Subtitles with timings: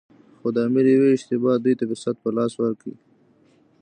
[0.39, 2.91] خو د امیر یوې اشتباه دوی ته فرصت په لاس ورکړ.